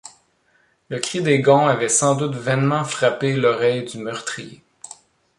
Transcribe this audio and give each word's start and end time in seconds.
Le 0.89 0.97
cri 0.97 1.21
des 1.21 1.41
gonds 1.43 1.67
avait 1.67 1.87
sans 1.87 2.15
doute 2.15 2.33
vainement 2.33 2.83
frappé 2.83 3.35
l’oreille 3.35 3.85
du 3.85 3.99
meurtrier. 3.99 4.63